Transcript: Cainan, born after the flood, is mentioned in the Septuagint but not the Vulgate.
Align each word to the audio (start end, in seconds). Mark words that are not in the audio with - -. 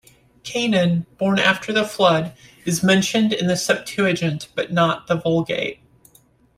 Cainan, 0.43 1.05
born 1.19 1.37
after 1.37 1.71
the 1.71 1.85
flood, 1.85 2.33
is 2.65 2.81
mentioned 2.81 3.33
in 3.33 3.45
the 3.45 3.55
Septuagint 3.55 4.47
but 4.55 4.73
not 4.73 5.05
the 5.05 5.13
Vulgate. 5.13 5.77